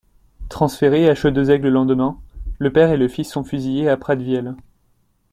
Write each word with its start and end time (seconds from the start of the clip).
Transférés 0.49 1.07
à 1.07 1.13
Chaudes-Aigues 1.13 1.61
le 1.61 1.69
lendemain, 1.69 2.19
le 2.57 2.73
père 2.73 2.89
et 2.89 2.97
le 2.97 3.07
fils 3.07 3.31
sont 3.31 3.43
fusillés 3.43 3.87
à 3.87 3.97
Pratviel. 3.97 4.55